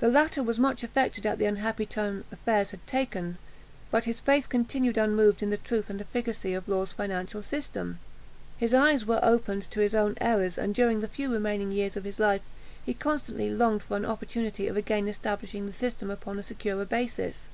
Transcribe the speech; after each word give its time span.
The 0.00 0.08
latter 0.10 0.42
was 0.42 0.58
much 0.58 0.82
affected 0.82 1.24
at 1.24 1.38
the 1.38 1.46
unhappy 1.46 1.86
turn 1.86 2.24
affairs 2.30 2.72
had 2.72 2.86
taken, 2.86 3.38
but 3.90 4.04
his 4.04 4.20
faith 4.20 4.50
continued 4.50 4.98
unmoved 4.98 5.42
in 5.42 5.48
the 5.48 5.56
truth 5.56 5.88
and 5.88 5.98
efficacy 5.98 6.52
of 6.52 6.68
Law's 6.68 6.92
financial 6.92 7.42
system. 7.42 7.98
His 8.58 8.74
eyes 8.74 9.06
were 9.06 9.18
opened 9.24 9.70
to 9.70 9.80
his 9.80 9.94
own 9.94 10.18
errors; 10.20 10.58
and 10.58 10.74
during 10.74 11.00
the 11.00 11.08
few 11.08 11.32
remaining 11.32 11.72
years 11.72 11.96
of 11.96 12.04
his 12.04 12.20
life 12.20 12.42
he 12.84 12.92
constantly 12.92 13.48
longed 13.48 13.82
for 13.82 13.96
an 13.96 14.04
opportunity 14.04 14.68
of 14.68 14.76
again 14.76 15.08
establishing 15.08 15.64
the 15.64 15.72
system 15.72 16.10
upon 16.10 16.38
a 16.38 16.42
securer 16.42 16.84
basis. 16.84 17.48